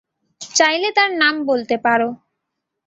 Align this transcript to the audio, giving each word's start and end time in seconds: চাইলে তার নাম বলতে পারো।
চাইলে 0.51 0.89
তার 0.97 1.09
নাম 1.17 1.35
বলতে 1.45 1.75
পারো। 1.85 2.09